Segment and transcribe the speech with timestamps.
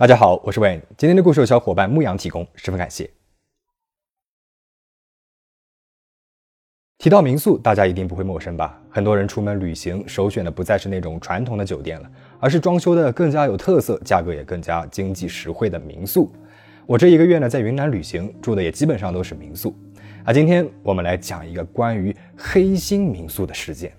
[0.00, 0.80] 大家好，我是 Wayne。
[0.96, 3.10] 今天的故事由小伙伴牧羊提供，十分感谢。
[6.96, 8.80] 提到民宿，大家一定不会陌生吧？
[8.88, 16.32] 很多人出门旅行，首选的不再是那种传统的酒店了，而是装修的更加有特色、价格也更加经济实惠的民宿。
[16.86, 19.76] 我这一个月呢，在云南旅行，住的也基本上都是民宿。
[20.24, 23.92] 啊，今天我们来讲一个关于黑心民宿的事件。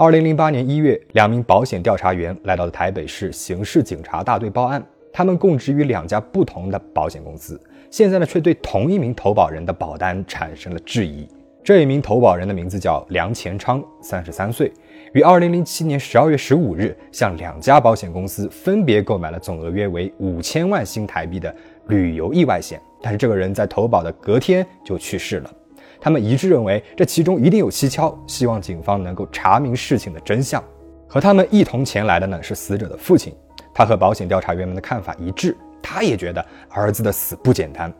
[0.00, 4.82] 二零零八年一月，两名保险调查员来到了台北市刑事警察大队报案。
[5.12, 11.28] 他们供职于两家不同的保险公司，现在呢却对同一名投保人的保单产生了质疑。
[11.62, 14.72] 这一名投保人的名字叫梁前昌，三十三岁，
[15.12, 21.54] 于二零零七年十二月十五日向两家保险公司分别购买了总额约为五千万新台币的
[21.88, 22.80] 旅游意外险。
[23.02, 25.50] 但是这个人在投保的隔天就去世了。
[26.00, 30.62] 他们一致认为这其中一定有蹊跷，希望警方能够查明事情的真相。
[31.06, 33.34] 和他们一同前来的呢是死者的父亲，
[33.74, 37.92] 他和保险调查员们的看法一致，他也觉得儿子的死不简单。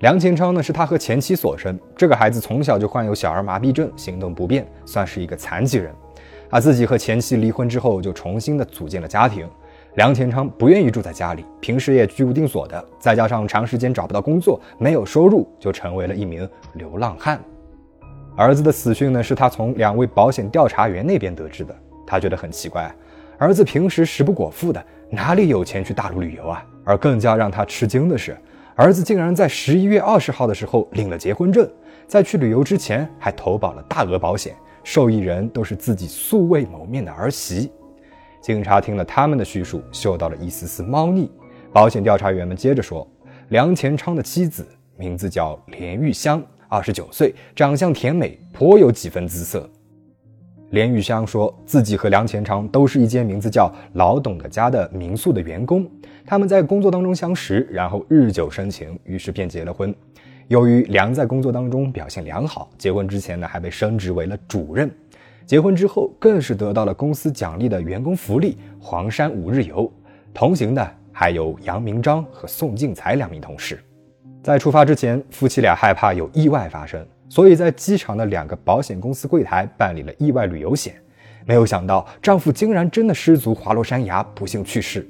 [0.00, 5.92] 梁前昌呢是他和前妻所生，这个孩子从小就患有小儿麻痹症，行动不便，算是一个残疾人。
[6.50, 9.48] 而自己和前妻离婚之后，就重新的组建了家庭。
[9.94, 17.38] 梁前昌不愿意住在家里，平时也居无定所的，再加上长时间找不到工作，没有收入，就成为了一名流浪汉。
[18.34, 21.76] 儿子的死讯呢，是他从两位保险调查员那边得知的。
[22.06, 22.90] 他觉得很奇怪，
[23.36, 26.64] 儿子平时食不果腹的，哪里有钱去大陆旅游啊？
[26.84, 28.34] 而更加让他吃惊的是，
[28.74, 31.68] 儿子竟然在十一月二十号的时候领了结婚证，
[32.06, 37.70] 在去旅游之前还投保了大额保险，受益人都是自己素未谋面的儿媳。
[38.42, 41.30] 警察听了他们的叙述，嗅到了一丝丝猫腻。
[41.72, 43.08] 保险调查员们接着说
[43.50, 49.70] ：“梁前昌的妻子名字叫连玉香，二十九岁，长相甜美，颇有几分姿色。”
[50.70, 55.88] 连玉香说自己和梁前昌都是一间名字叫“老董”的家的民宿的员工，
[56.26, 59.94] 他们在工作当中相识，然后日久生情，于是便结了婚。
[60.48, 64.90] 由于梁在工作当中表现良好，结婚之前呢还被升职为了主任。
[65.46, 69.92] 结婚之后，更是得到了公司奖励的员工福利——黄山五日游。
[70.32, 73.82] 同行的还有杨明章和宋敬才两名同事。
[74.42, 80.94] 在出发之前，夫妻俩害怕有意外发生，所以在机场的两个保险公司柜台办理了意外旅游险。
[81.44, 85.06] 没有想到，丈夫竟然真的失足滑落山崖，不幸去世。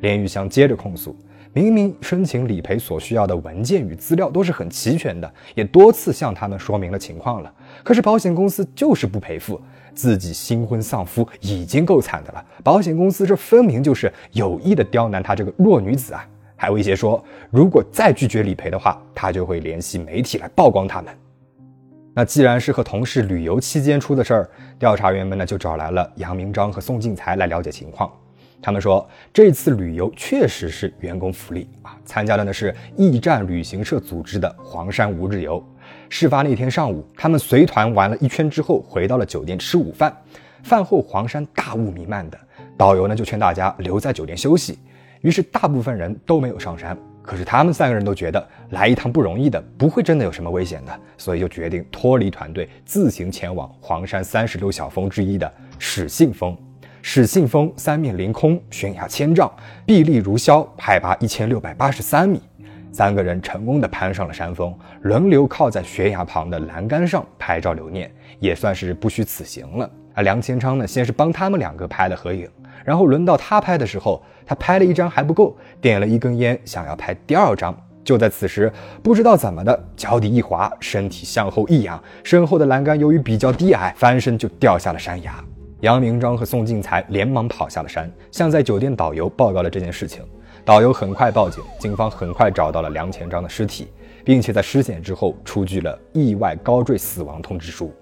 [0.00, 1.16] 连玉香接着控诉。
[1.56, 7.50] 明明申请理赔所需要的文件与资料都是很齐全的，也多次向他们说明了情况了，
[7.82, 9.58] 可是保险公司就是不赔付。
[9.94, 16.28] 自己新婚丧夫已经够惨的了，保险公司这分明就是有意的刁难他这个弱女子啊！
[16.56, 21.10] 还威胁说，如果再拒绝理赔的话，他就会联系媒体来曝光他们。
[22.12, 28.12] 那既然是和同事旅游期间出的事儿，调查员们呢就找来了杨明章和宋进才来了解情况。
[28.60, 31.96] 他们说，这次旅游确实是员工福利啊！
[32.04, 35.62] 参加的呢是驿站旅行社组织的黄山五日游。
[36.08, 40.16] 事发那天上午，他们随团玩了一圈之后，回到了酒店吃午饭。
[40.64, 42.38] 饭后，黄山大雾弥漫的，
[42.76, 44.78] 导游呢就劝大家留在酒店休息。
[45.20, 46.96] 于是，大部分人都没有上山。
[47.22, 56.56] 可是，他们三个人都觉得来一趟不容易的，不会真的有什么危险的，所以就决定脱离团队，自行前往黄山三十六小峰之一的始信峰。
[57.08, 59.48] 始信峰三面临空，悬崖千丈，
[59.86, 62.42] 壁立如削，海拔一千六百八十三米。
[62.90, 69.88] 三个人成功的攀上了山峰，轮流靠在悬崖旁的栏杆上拍照留念，也算是不虚此行了。
[70.14, 72.50] 而梁千昌呢，先是帮他们两个拍了合影，
[72.84, 77.72] 然后轮到他拍的时候，他拍了一张还不够，点了一根烟，想要拍第二张。
[78.04, 85.32] 就在此时，不知道怎么的，脚底一滑，身体向后一仰，身后的栏杆由于比较低矮，翻身就掉下了山崖。
[85.80, 90.24] 杨明章和宋进才连忙跑下了山，向在酒店导游报告了这件事情。
[90.64, 93.88] 导游很快报警，警方很快找到了梁前章的尸体，
[94.24, 97.92] 并且在尸检之后出具了意外高坠死亡通知书。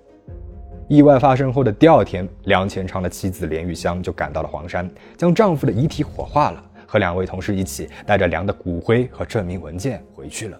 [0.87, 10.57] 意外发生后的第二天，梁前昌的妻子连玉香就赶到了黄山，将丈夫的遗体火化了，和两位同事一起带着梁的骨灰和证明文件回去了。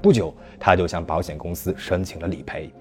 [0.00, 2.72] 不久，她就向保险公司申请了理赔。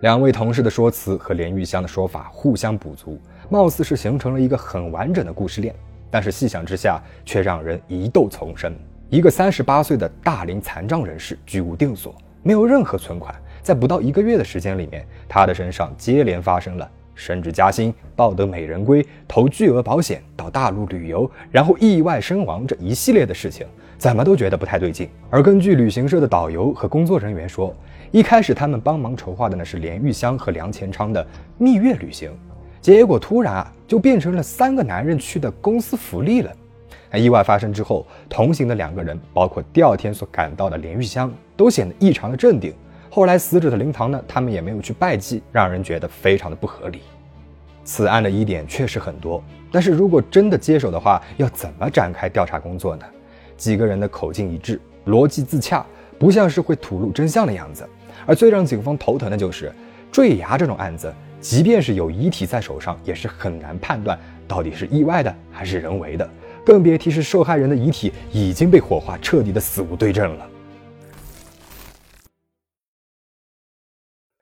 [0.00, 3.18] 两位同事的说辞和连玉香的说法互相补足，
[3.50, 5.74] 貌似是形成了一个很完整的故事链。
[6.08, 8.72] 但是细想之下，却让人疑窦丛生。
[9.10, 12.14] 一个三十八岁的大龄残障人士，居无定所，
[12.44, 23.66] 没有任何存款，在不到一个月的时间里面，他的身上接连发生了升职加薪、抱得美人归、投巨额保险、到大陆旅游，然后意外身亡这一系列的事情，
[23.98, 25.10] 怎么都觉得不太对劲。
[25.28, 27.74] 而根据旅行社的导游和工作人员说，
[28.10, 31.26] 一开始他们帮忙筹划的呢是连玉香和梁前昌的
[31.58, 32.30] 蜜月旅行，
[32.80, 36.50] 结果突然啊，就变成了三个男人去的公司福利了。
[37.10, 42.74] 那意外发生之后，同行的两个人，包括第二天所赶到的连玉香，都显得异常的镇定。
[43.10, 47.00] 后来死者的灵堂呢，他们也没有去拜祭，让人觉得非常的不合理。
[47.84, 53.04] 此案的疑点确实很多，但是如果真的接手的话，要怎么展开调查工作呢？
[53.56, 55.84] 几个人的口径一致，逻辑自洽，
[56.18, 57.88] 不像是会吐露真相的样子。
[58.28, 59.72] 而最让警方头疼的就是
[60.12, 61.10] 坠崖这种案子，
[61.40, 66.28] 即便是有遗体在手上，也是很难判断到底是意外的还是人为的。
[66.62, 70.46] 更别提是受害人的遗体已经被火化，彻底的死无对证了。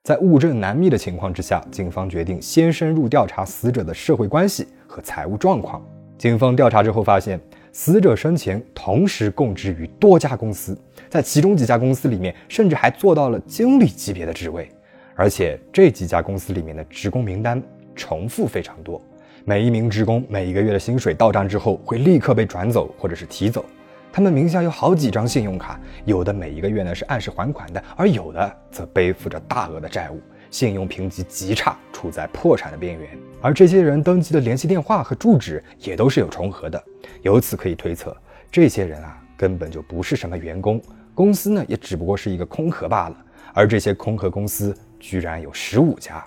[0.03, 5.81] 在物证难觅的情况之下，警方决定先深入调查死者的社会关系和财务状况。
[6.19, 7.41] 警方调查之后发现，
[7.79, 10.75] 死者生前同时供职于多家公司，
[11.11, 14.67] 在其中几家公司里面，甚至还做到了经理级别的职位，
[15.15, 17.63] 而且这几家公司里面的职工名单
[17.95, 18.99] 重复非常多。
[19.45, 23.63] 每一名职工每一个月的薪水到账之后，会立刻被转走或者是提走。
[24.11, 30.19] 他们名下有好几张信用卡，有的每一个月呢是按时还款的，而有的则背负着大额的债务，
[30.51, 33.09] 信用评级极差，处在破产的边缘。
[33.41, 36.83] 而这些人登记的联系电话和住址也都是有重合的，
[37.23, 38.17] 由此可以推测，
[38.51, 40.81] 这些人啊根本就不是什么员工，
[41.15, 43.17] 公司呢也只不过是一个空壳罢了。
[43.53, 46.25] 而这些空壳公司居然有十五家。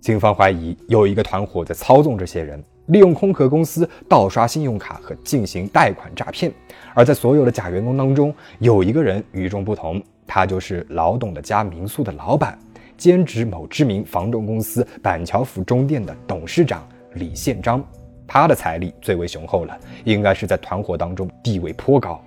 [0.00, 6.52] 警方怀疑有一个团伙在操纵这些人，利用空壳公司盗刷信用卡和进行贷款诈骗。
[6.94, 12.58] 而在所有的假员工当中，有一个人与众不同，他就是老董的家民宿的老板，
[12.96, 17.84] 兼职某知名房仲公司板桥府中店的董事长李宪章。
[18.26, 22.22] 他的财力最为雄厚了，应该是在团伙当中地位颇高。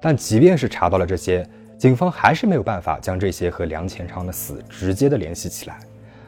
[0.00, 1.46] 但即便是查到了这些，
[1.76, 5.78] 警方还是没有办法将这些和梁前昌的死直接的联系起来。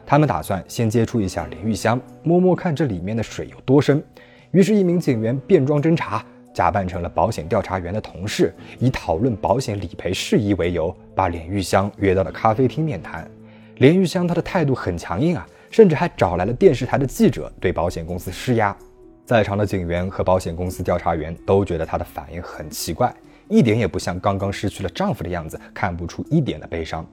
[0.05, 4.03] 他们打算先接触一下连玉香，摸摸看这里面的水有多深。
[4.51, 6.23] 于是，一名警员变装侦查，
[6.57, 13.29] 假扮成了保险调查员的同事，以讨论保险理赔事宜为由，把连玉香约到了咖啡厅面谈。
[13.75, 18.75] 连玉香她的态度很强硬啊，甚至还找来了电视台的记者对保险公司施压。
[19.23, 23.13] 在场的警员和保险公司调查员都觉得她的反应很奇怪，
[23.49, 27.05] 一点也不像刚刚失去了丈夫的样子，看不出一点的悲伤。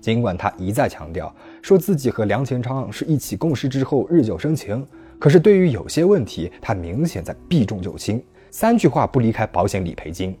[0.00, 4.84] 尽管她一再强调说自己和梁前昌是一起共事之后日久生情，
[5.20, 8.20] 可是对于有些问题，她明显在避重就轻，
[8.60, 10.36] 三句话不离开保险理赔金。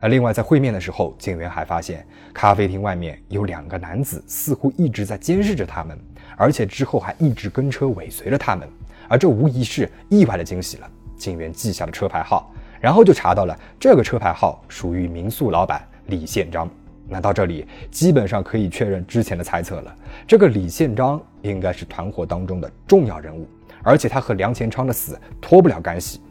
[0.00, 5.94] 而另外在会面的时候，警员还发现咖啡厅外面有两个男子似乎一直在监视着他们，
[6.34, 8.66] 而且之后还一直跟车尾随着他们，
[9.06, 10.90] 而这无疑是意外的惊喜了。
[11.18, 12.50] 警员记下了车牌号，
[12.80, 16.66] 然后就查到了这个车牌号属于民宿老板李宪章。
[17.06, 19.94] 那到这里，基本上可以确认之前的猜测了。
[20.26, 23.46] 这个李宪章应该是团伙当中的重要人物，
[23.82, 26.22] 而且他和梁前昌的死脱不了干系。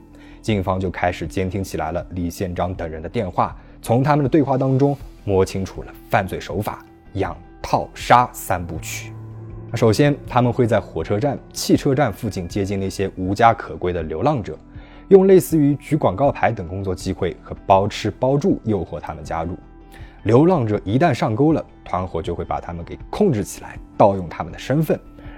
[0.41, 9.11] 警方就开始监听起来了李宪章等人的电话，从他们的对话当中摸清楚了犯罪手法——养、套、杀三部曲。
[9.73, 14.57] 首先，他们会在火车站、汽车站附近接近那些无家可归的流浪者，
[15.09, 19.57] 用类似于举广告牌等工作机会和包吃包住诱惑他们加入。
[20.23, 24.97] 流浪者一旦上钩了，团伙就会把他们给控制起来，盗用他们的身份，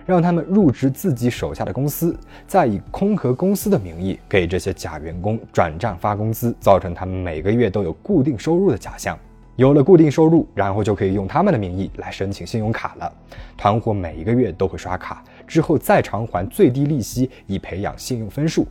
[0.09, 9.15] 让他们入职自己手下的公司，再以空壳公司的名义给这些假员工转账发工资，造成他们每个月都有固定收入的假象。
[9.55, 13.13] 有了固定收入，然后就可以用他们的名义来申请信用卡了。
[13.55, 18.65] 团伙每一个月都会刷卡，之后再偿还最低利息，以培养信用分数。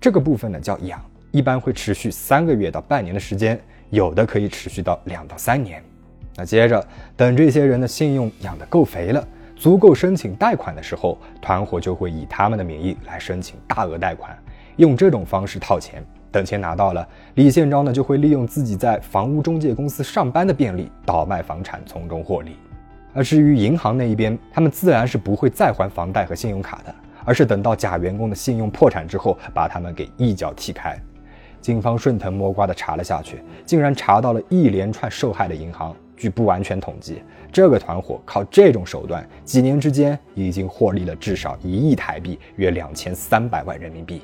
[0.00, 3.60] 这个部分呢叫养，一般会持续三个月到半年的时间。
[3.90, 5.82] 有的可以持续到两到三年，
[6.36, 6.86] 那接着
[7.16, 14.36] 等这些人的信用养得够肥了，足够申请贷款的时候，团伙就会以他们的名义来申请大额贷款，
[14.76, 16.04] 用这种方式套钱。
[16.30, 22.56] 等钱拿到了，李宪章呢就会利用自己在房屋中介公司上班的便利，倒卖房产从中获利。
[23.12, 26.92] 而至于银行那一边，他们自然是不会再还房贷和信用卡的，
[27.24, 30.98] 而是等到假员工的信用破产之后，把他们给一脚踢开。
[31.60, 35.94] 警方顺藤摸瓜地查了下去，竟然查到了一连串受害的银行。
[36.16, 37.22] 据不完全统计，
[37.54, 44.22] 这个团伙靠这种手段，几年之间已经获利了至少一亿台币，约两千三百万人民币。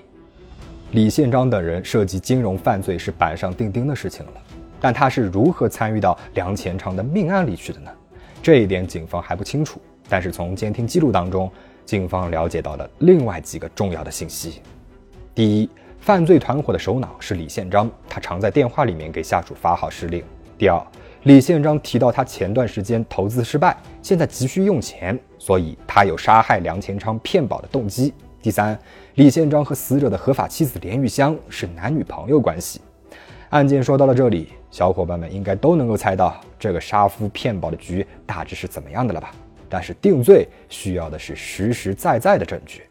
[0.91, 4.33] 李宪章等人涉及金融犯罪是板上钉钉的事情了，
[4.81, 7.91] 但他是如何参与到梁前昌的命案里去的呢？
[8.43, 9.81] 这一点警方还不清楚。
[10.09, 11.49] 但是从监听记录当中，
[11.85, 14.61] 警方了解到了另外几个重要的信息：
[15.33, 15.71] 第一。
[16.01, 20.25] 犯罪团伙的首脑是李宪章，他常在电话里面给下属发号施令。
[20.59, 20.83] 第二，
[21.25, 28.15] 李宪章提到他前段时间投资失败，现在急需用钱，所以他有杀害梁前昌骗保的动机。
[28.41, 28.79] 第三，
[29.17, 32.81] 李宪章和死者的合法妻子连玉香是男女朋友关系。
[33.50, 39.31] 案件说到了这里，小伙伴们应该都能够猜到这个杀夫骗保的局大致是怎么样的了吧？
[39.69, 42.85] 但是定罪需要的是实实在在的证据。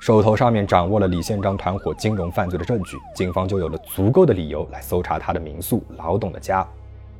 [0.00, 6.66] 手头上面掌握了李宪章团伙金融犯罪的证据，警方就有了足够的理由来搜查他的民宿老董的家。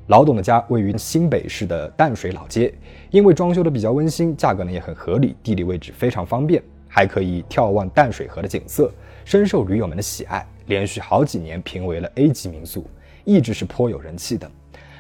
[0.07, 2.73] 老董的家位于新北市的淡水老街，
[3.11, 8.91] 因为装修的比较温馨，价格呢也很合理，地理位置非常方便，还可以眺望淡水河的景色，
[9.27, 12.87] 深受驴友们的喜爱，连续好几年评为了 A 级民宿，
[13.25, 14.51] 一直是颇有人气的。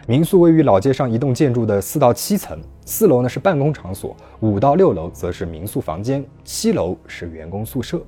[0.06, 8.00] 民宿位于老街上一栋建筑的四到七层，四楼呢是办公场所，五到六楼则是民宿房间，七楼是员工宿舍。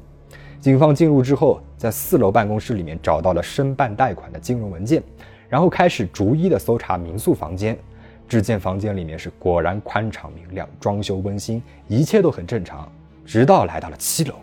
[0.58, 5.02] 警方进入之后，在四楼办公室里面找到了申办贷款的金融文件。
[5.48, 7.78] 然后开始逐一的搜查民宿房间，
[8.26, 12.90] 只见房间里面是果然宽敞明亮，装修温馨，一切都很正常。
[13.26, 14.34] 直到来到了七楼，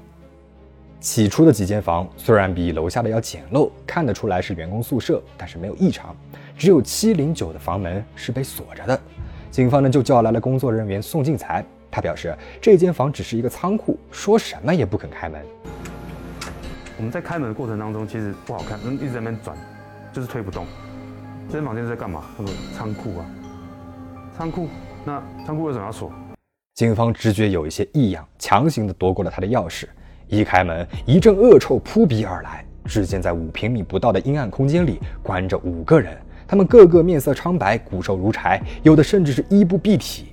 [0.99, 6.15] 起初的几间房虽然比楼下的要简陋，看得出来是员工宿舍，但是没有异常。
[6.59, 9.01] 只有七零九的房门是被锁着的。
[9.49, 15.41] 警方呢就叫来了工作人员宋进才，他表示这间房只是一个仓库，说什么也不肯开门。
[16.97, 19.55] 我们在开门的过程当中其实不好看，一直在那边转，
[20.11, 20.65] 就是推不动。
[21.47, 22.25] 这间房间是在干嘛？
[22.37, 23.25] 他说仓库啊，
[24.37, 24.67] 仓库。
[25.05, 26.11] 那仓库为什么要锁？
[26.75, 29.85] 警方直觉有一些异样，强行的夺过了他的钥匙。
[30.27, 32.65] 一开门，一阵恶臭扑鼻而来。
[32.85, 36.17] 只见在五平米不到的阴暗空间里，关着五个人，
[36.49, 40.29] 他们个个面色苍白，骨瘦如柴，有的甚至是衣不蔽体。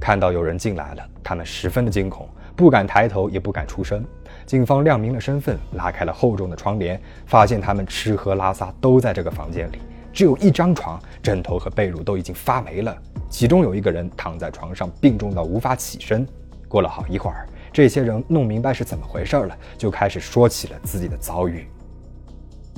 [0.00, 4.02] 看到有人进来了，他们十分的惊恐，不敢抬头，也不敢出声。
[4.46, 9.78] 警方亮明了身份，拉开了厚重的窗帘，发现他们吃喝拉撒都在这个房间里。
[10.10, 12.96] 只有一张床，枕头和被褥都已经发霉了。
[13.28, 16.26] 其中有一个人躺在床上，病重到无法起身。
[16.66, 21.66] 过了好一会儿，这些人弄明白是怎么回事了，就开始说起了自己的遭遇。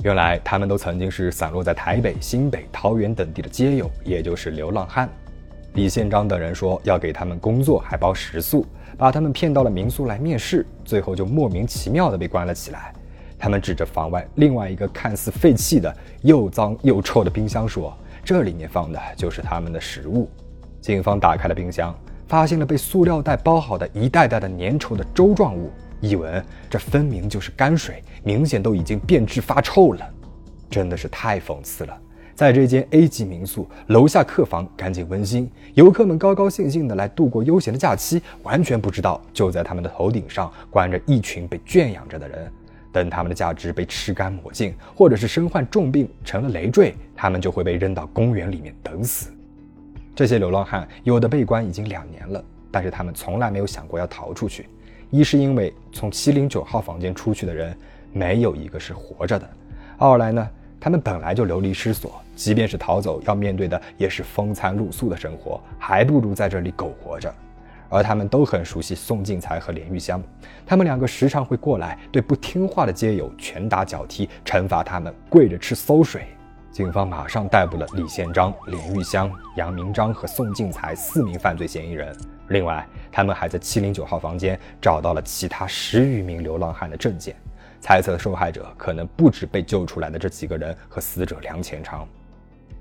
[0.03, 5.07] 原来他们都曾经是散落在台北、新北、桃园等地的街友，也就是流浪汉。
[5.75, 8.65] 李宪章等人说要给他们工作，还包食宿，
[8.97, 12.91] 把他们骗到了民宿来面试，最后就莫名其妙的被关了起来。
[13.37, 20.27] 他们指着房外另外一个看似废弃的、又脏又臭的冰箱说：“这里面放的就是他们的食物。”
[20.81, 21.95] 警方打开了冰箱，
[22.27, 25.69] 发现了被塑料袋包好的一袋袋的粘稠的粥状物，
[26.01, 30.05] 一闻，这分明就是泔水，明显都已经变质发臭了。
[30.69, 31.97] 真的是太讽刺了！
[32.33, 42.51] 在这间 A 级民宿楼下客房干净温馨，游客们高高兴兴的来度过悠闲的假期，完全不知道就在他们的头顶上关着一群被圈养着的人。
[42.91, 49.31] 等他们的价值被吃干抹净，或者是身患重病成了累赘，他们就会被扔到公园里面等死。
[50.15, 54.67] 这些流浪汉有的被关已经两年了，但是他们从来没有想过要逃出去。
[55.11, 57.75] 一是因为从七零九号房间出去的人
[58.13, 59.45] 没有一个是活着的；
[59.97, 60.49] 二来呢，
[60.79, 67.31] 他们本来就流离失所，即便是逃走，要面对的也是风餐露宿的生活，还不如在这里苟活着。
[67.89, 70.23] 而他们都很熟悉宋进才和连玉香，
[70.65, 76.21] 他们两个时常会过来对不听话的街友拳打脚踢，惩罚他们跪着吃馊水。
[76.71, 82.15] 警方马上逮捕了李宪章、连玉香、杨明章和宋进才四名犯罪嫌疑人。
[82.51, 87.35] 另外，他们还在七零九号房间找到了其他十余名流浪汉的证件，
[87.79, 92.07] 猜测受害者可能不止被救出来的这几个人和死者梁前昌。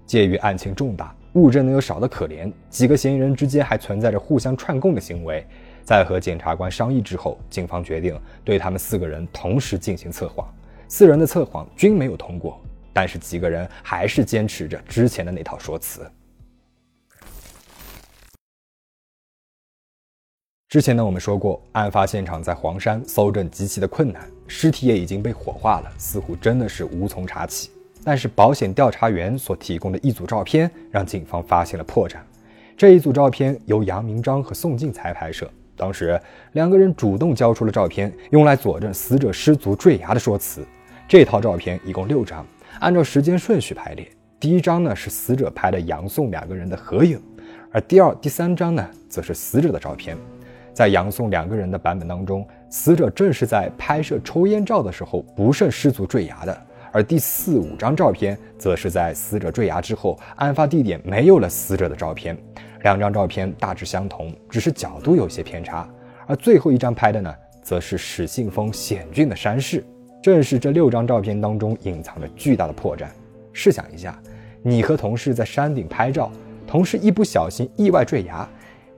[0.04, 1.14] 鉴于案情重大。
[1.34, 5.46] 物证呢又少得可怜，几个嫌疑人之间还存在着互相串供的行为。
[5.84, 10.52] 在和检察官商议之后，警方决定对他们四个人同时进行测谎。
[10.88, 12.60] 四人的测谎均没有通过，
[12.92, 16.04] 但是几个人还是坚持着之前的那套说辞。
[20.70, 27.70] 之前呢，我们说过，案发现场在黄山，搜证极其的困难，尸体也已经被火化了，似乎真的是无从查起。
[28.04, 32.18] 但是保险调查员所提供的一组照片让警方发现了破绽。
[32.76, 36.20] 这一组照片由杨明章和宋进才拍摄，当时
[36.52, 40.64] 两个人主动交出了照片，用来佐证死者失足坠崖的说辞。
[41.08, 42.46] 这套照片一共六张，
[42.78, 44.08] 按照时间顺序排列。
[44.38, 47.20] 第一张呢是死者拍的杨宋两个人的合影，
[47.72, 50.16] 而第二、第三张呢则是死者的照片。
[50.72, 56.62] 在杨宋两个人的版本当中，死者正是在拍摄抽烟照的时候不慎失足坠崖的。
[56.92, 62.36] 而第四五张照片则是在死者坠崖之后，案发地点没有了死者的照片，
[62.82, 65.88] 两张照片大致相同，只是角度有些偏差。
[66.26, 69.84] 而最后一张拍的呢，则是史信峰险峻的山势。
[70.22, 73.06] 正是这六张照片当中隐藏着巨大的破绽。
[73.52, 74.20] 试想一下，
[74.62, 76.30] 你和同事在山顶拍照，
[76.66, 78.48] 同事一不小心意外坠崖，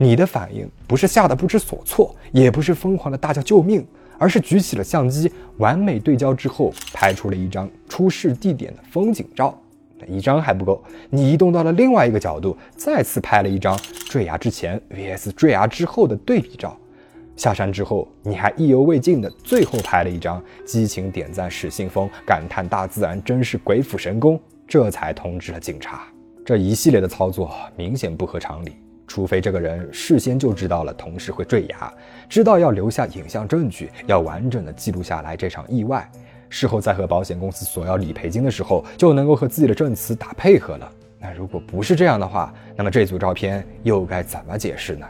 [0.03, 3.87] 你的反应不是吓得不知所措，也不是疯狂的大叫救命，
[4.19, 9.57] 而是举起了相机，完美对焦之后拍出了一张出事地点的风景照。
[10.09, 16.77] 一张还不够，你移动到了另外一个角度，再次拍了一张坠崖之前 vs 坠崖之后的对比照。
[17.37, 26.03] 下山之后，你还意犹未尽的最后拍了一张激情点赞史信峰，感叹大自然真是鬼斧神工，这才通知了警察。
[26.45, 28.73] 这一系列的操作明显不合常理，
[29.13, 31.93] 除非这个人事先就知道了同事会坠崖，
[32.31, 36.11] 知道要留下影像证据，要完整的记录下来这场意外，
[36.49, 40.91] 事后再和保险公司索要理赔金的时候，就能够和自己的证词打配合了。
[41.21, 45.07] 那如果不是这样的话，那么这组照片又该怎么解释呢？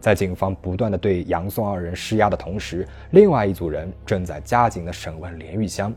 [0.00, 5.92] 在警方不断的对杨宋二人施压的同时，另外一组人正在加紧的审问连玉香。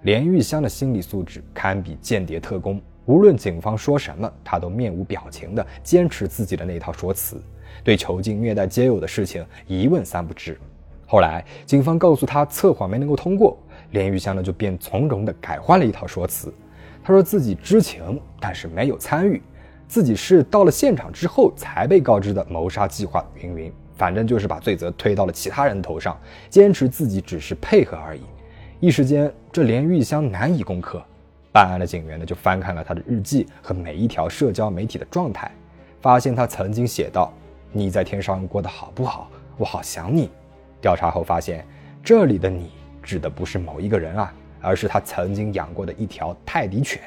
[0.00, 7.42] 连玉香的心理素质堪比间谍特工，无论警方说什么，他都面无表情的坚持自己的那套说辞，
[7.82, 10.58] 对囚禁虐待街友的事情一问三不知。
[11.06, 13.58] 后来警方告诉他测谎没能够通过，
[13.90, 16.52] 连玉香呢就便从容的改换了一套说辞，
[17.02, 19.42] 他说自己知情，但是没有参与。
[19.86, 26.18] 自己是到了现场之后才被告知的谋杀计划，云云，反正就是把罪责推到了其他人头上，
[26.48, 28.22] 坚持自己只是配合而已。
[28.80, 31.04] 一时间，这连玉香难以攻克。
[31.54, 35.48] 办案的警员呢，就翻看了他的日记和每一条社交媒体的状态，
[36.00, 37.32] 发现他曾经写道
[37.70, 39.30] ：“你在天上过得好不好？
[39.56, 40.28] 我好想你。”
[40.82, 41.64] 调查后发现，
[42.02, 42.72] 这里的你
[43.04, 47.00] 指的不是某一个人啊，而是他曾经养过的一条泰迪犬。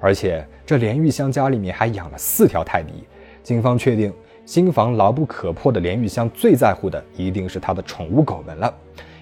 [0.00, 3.04] 而且这连玉香家里面还养了四条泰迪，
[3.44, 4.12] 警方确定
[4.44, 8.74] 心房牢不可破的连玉香最在乎的一定是他的宠物狗们了。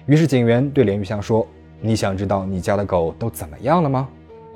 [0.07, 1.47] 于是警员对连玉香说
[1.79, 4.09] ：“你想知道你家的狗都怎么样了吗？”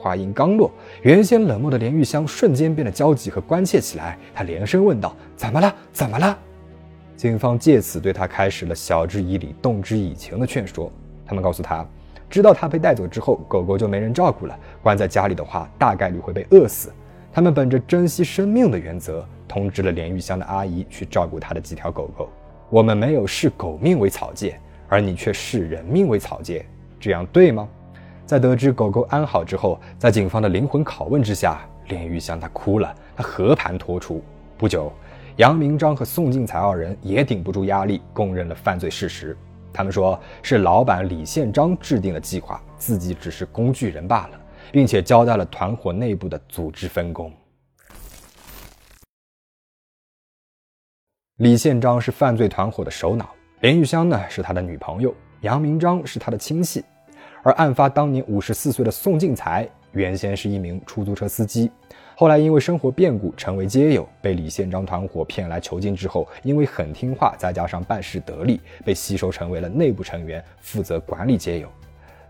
[0.06, 0.70] 话音刚落，
[1.02, 5.76] 原先冷漠的连玉香瞬间变得焦急和关切起来，她连声问道：“怎么了？
[5.91, 6.38] 怎么了？”
[7.18, 10.91] 警方借此对他开始了晓之以理、动之以情的劝说。
[11.26, 11.84] 他们告诉他。
[12.30, 14.56] 知道他被带走之后，狗狗就没人照顾了。
[14.84, 16.91] 关在家里的话，大概率会被饿死。
[17.34, 22.30] 他们本着珍惜生命的原则，通知了连玉香的阿姨去照顾他的几条狗狗。
[22.70, 24.56] 我们没有视狗命为草芥，
[24.88, 26.63] 而你却视人命为草芥，
[27.00, 27.68] 这样对吗？
[28.26, 34.24] 在得知狗狗安好之后，在警方的灵魂拷问之下，连玉香她哭了，她和盘托出。
[34.58, 34.92] 不久，
[35.36, 39.38] 杨明章和宋进才二人也顶不住压力，供认了犯罪事实。
[39.72, 47.32] 他们说是老板李宪章制定了计划，自己只是工具人罢了，并且交代了团伙内部的组织分工。
[51.38, 56.84] 李宪章是犯罪团伙的首脑，连玉香呢是他的女朋友，杨明章是他的亲戚，
[57.45, 61.69] 而案发当年五十四岁的宋进才原先是一名出租车司机。
[62.15, 71.69] 后来因为生活变故成为街友，被李宪章团伙骗来囚禁之后，因为很听话，再加上办事得力，被吸收成为了内部成员，负责管理街友。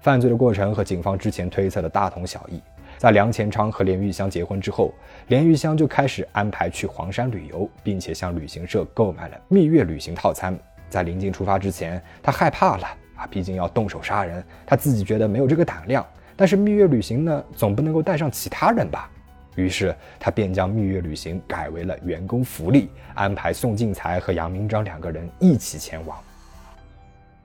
[0.01, 2.61] 犯罪的过程和警方之前推测的大同小异。
[2.97, 4.93] 在梁前昌和连玉香结婚之后，
[5.29, 10.59] 连玉香就开始安排去黄山旅游，并且向旅行社购买了蜜月旅行套餐。
[10.89, 16.05] 在临近出发之前，他害怕了啊，毕竟要动手杀人，他自己觉得没有这个胆量。
[16.35, 19.09] 但是蜜月旅行呢，总不能够带上其他人吧？
[19.55, 26.17] 于是他便将蜜月旅行改为了员工福利，安排宋进才和杨明章两个人一起前往。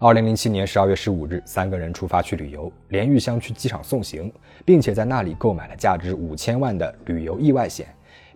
[0.00, 4.32] 二零零七年十二月十五日，三个人出发去旅游，连玉香去机场送行，
[4.64, 7.86] 并且在那里购买了价值五千万的旅游意外险，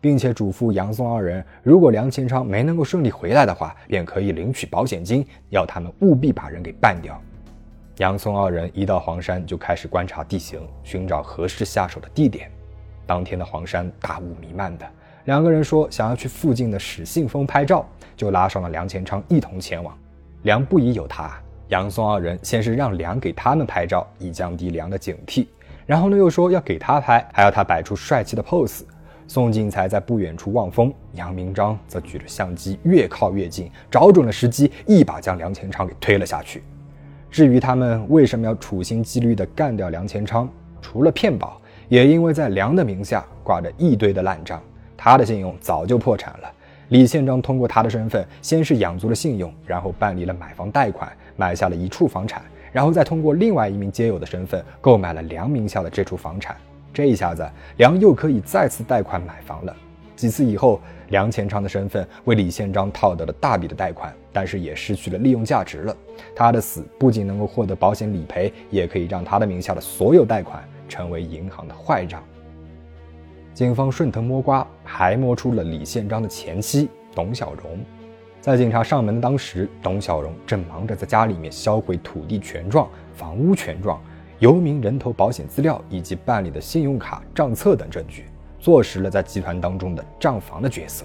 [0.05, 7.19] 并且嘱咐杨松二人，如果梁前昌没能够顺利回来的话，便可以领取保险金，要他们务必把人给办掉。
[7.97, 12.51] 杨松二人一到黄山就开始观察地形，寻找合适下手的地点。
[13.07, 14.87] 当天的黄山大雾弥漫的，
[15.25, 19.97] 两个人说想要去附近的始信峰拍照，就拉上了梁前昌一同前往。
[20.43, 21.33] 梁不疑有他，
[21.69, 25.47] 杨松二人先是让梁给他们拍照，以降低梁的警惕，
[25.87, 28.83] 然后呢又说要给他拍，还要他摆出帅气的 pose。
[29.27, 36.63] 宋进才在不远处望风，杨明章则举着相机越靠越近，找准了时机，一把将梁前昌给推了下去。
[37.31, 40.49] 至于他们为什么要处心积虑地干掉梁前昌，
[40.81, 41.61] 除了骗保。
[41.91, 44.61] 也因为在梁的名下挂着一堆的烂账，
[44.97, 46.51] 他的信用早就破产了。
[46.89, 56.57] 李宪章通过他的身份，先是养足了信用，然后办理了买房贷款，买下了一处房产，然后再通过另外一名街友的身份购买了梁名下的这处房产。
[56.95, 57.45] 这一下子，
[57.79, 59.77] 梁又可以再次贷款买房了。
[60.15, 65.97] 几次以后，梁前昌的身份为李宪章套得了大笔的贷款，但是也失去了利用价值了。
[66.37, 72.23] 他的死不仅能够获得保险理赔，也可以让他的名下的所有贷款成为银行的坏账。
[73.53, 77.79] 警方顺藤摸瓜，还摸出了李宪章的前妻董小荣。
[78.41, 84.01] 在警察上门的当时，董小荣正忙着在家里面销毁土地权状、房屋权状、
[84.39, 88.25] 游民人头保险资料以及办理的信用卡账册等证据。
[88.59, 91.05] 坐实了在集团当中的账房的角色。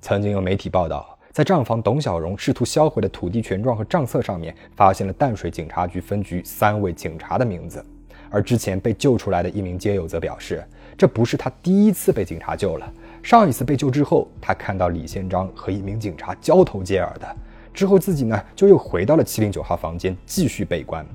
[0.00, 7.84] 曾经有媒体报道，在账房董小荣试图销毁的土地权状和账册上面，发现了淡水警察局分局三位警察的名字。
[8.30, 10.64] 而之前被救出来的一名街友则表示，
[10.96, 12.92] 这不是他第一次被警察救了。
[13.24, 17.36] 上一次被救之后，他看到李宪章和一名警察交头接耳的，
[17.72, 21.06] 之后自己呢就又回到了七零九号房间继续被关。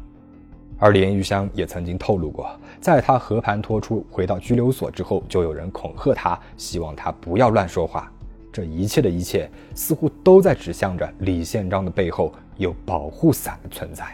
[0.78, 2.50] 而连玉香也曾经透露过，
[2.82, 8.12] 在他和盘托出回到拘留所之后，就有人恐吓他，希望他不要乱说话。
[8.52, 14.06] 这一切的一切，似乎都在指向着李宪章的背后有保护伞的存在。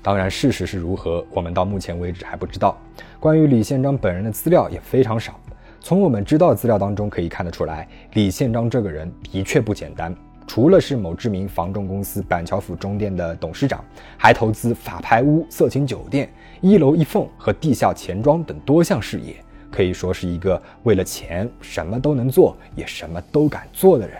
[0.00, 2.78] 当然，事实是如何，我们到目前为止还不知道。
[3.18, 5.38] 关于李宪章本人的资料也非常少。
[5.80, 10.14] 从我们知道的资料当中可以看得出来，李宪章这个人的确不简单。
[10.46, 13.84] 除了是某知名房仲公司板桥府中店的董事长，
[14.16, 19.36] 还投资法拍屋、色情酒店、一楼一凤和地下钱庄等多项事业，
[19.70, 24.16] 可以说是一个为了钱什么都能做，也什么都敢做的人。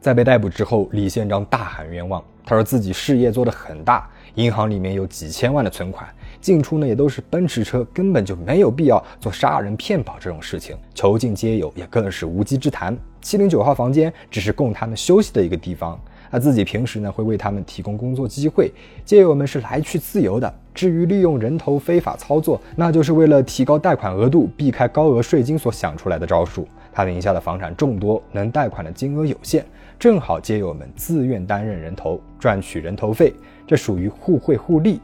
[0.00, 6.08] 在被逮捕之后，李宪章大喊冤枉，他说自己事业做得很大，银行里面有几千万的存款。
[6.40, 10.76] 进出呢也都是奔驰车，根本就没有必要做杀人骗保这种事情。
[10.94, 12.96] 囚禁街友也更是无稽之谈。
[13.26, 18.70] 七零九号房间只是供他们休息的一个地方，他自己平时呢会为他们提供工作机会，
[19.04, 20.54] 街友们是来去自由的。
[20.72, 26.68] 至于利用人头非法操作，那就是为了提高贷款额度，避开高额税金所想出来的招数。
[26.92, 29.66] 他名下的房产众多，能贷款的金额有限，
[29.98, 33.34] 正好街友们自愿担任人头，赚取人头费，
[33.66, 35.00] 这属于互惠互利。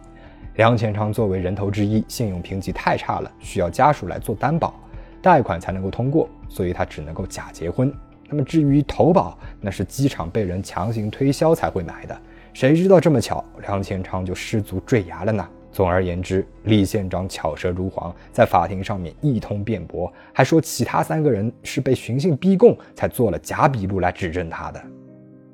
[0.54, 4.72] 梁前昌作为人头之一，信用评级太差了，需要家属来做担保，
[5.20, 7.92] 贷款才能够通过，所以他只能够假结婚。
[8.32, 12.18] 那么至于投保，那是机场被人强行推销才会买的，
[12.54, 15.46] 谁知道这么巧，梁前昌就失足坠崖了呢？
[15.70, 24.82] 总而言之，李县长巧舌如簧，在法庭上面一通辩驳，还说其他三个人是被寻衅逼供才做了假笔录来指证他的。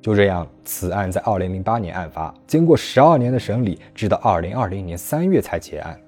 [0.00, 5.98] 就这样，此案在二零零八年案发，经过十二年的审理，直到二零二零年三月才结案。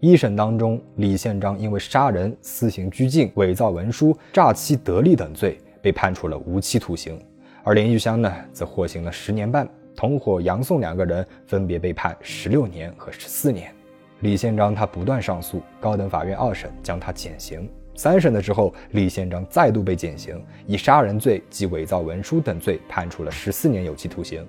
[0.00, 7.16] 一审当中，李宪章因为杀人、私刑拘禁、伪造文书、诈欺得利等罪，被判处了无期徒刑；
[7.62, 13.72] 而连玉香呢，则获刑了十年半，同伙杨宋两个人分别被判十六年和十四年。
[14.20, 17.68] 李宪章他不断上诉，高等法院二审将他减刑。
[17.94, 24.46] 三审的时候，李宪章再度被减刑，以杀人罪及伪造文书等罪判处了十四年有期徒刑。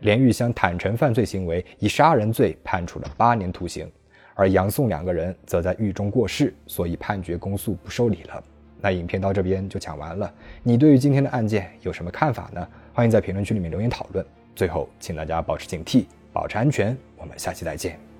[0.00, 3.90] 连玉香坦诚犯罪行为，以杀人罪判处了八年徒刑。
[4.34, 8.42] 而杨宋两个人则在狱中过世，所以判决公诉不受理了。
[8.84, 10.30] 那影片到这边就讲完了。
[10.62, 12.68] 你对于今天的案件有什么看法呢？
[12.92, 14.22] 欢迎在评论区里面留言讨论。
[14.54, 16.94] 最后，请大家保持警惕，保持安全。
[17.16, 18.13] 我们下期再见。